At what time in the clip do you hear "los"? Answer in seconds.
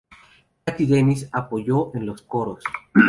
2.07-2.23